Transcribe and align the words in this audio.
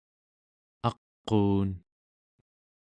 aquun¹ 0.87 1.69